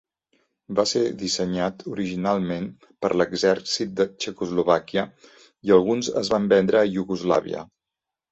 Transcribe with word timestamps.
Va 0.77 0.83
ser 0.91 1.01
dissenyat 1.17 1.83
originalment 1.91 2.63
per 3.05 3.11
l’exèrcit 3.21 3.93
de 4.01 4.07
Txecoslovàquia, 4.23 5.05
i 5.69 5.75
alguns 5.77 6.09
es 6.23 6.33
van 6.35 6.51
vendre 6.57 6.81
a 6.81 6.89
Iugoslàvia. 6.97 7.63